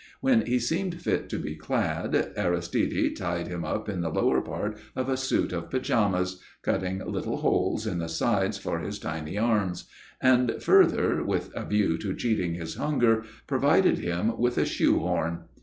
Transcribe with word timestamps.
When 0.19 0.47
he 0.47 0.57
seemed 0.57 0.99
fit 0.99 1.29
to 1.29 1.37
be 1.37 1.55
clad 1.55 2.33
Aristide 2.35 3.15
tied 3.15 3.47
him 3.47 3.63
up 3.63 3.87
in 3.87 4.01
the 4.01 4.09
lower 4.09 4.41
part 4.41 4.79
of 4.95 5.07
a 5.09 5.15
suit 5.15 5.53
of 5.53 5.69
pyjamas, 5.69 6.41
cutting 6.63 7.05
little 7.05 7.37
holes 7.37 7.85
in 7.85 7.99
the 7.99 8.09
sides 8.09 8.57
for 8.57 8.79
his 8.79 8.97
tiny 8.97 9.37
arms; 9.37 9.87
and, 10.19 10.55
further, 10.59 11.23
with 11.23 11.51
a 11.55 11.65
view 11.67 11.99
to 11.99 12.15
cheating 12.15 12.55
his 12.55 12.77
hunger, 12.77 13.23
provided 13.45 13.99
him 13.99 14.35
with 14.39 14.57
a 14.57 14.65
shoe 14.65 14.97
horn. 14.97 15.43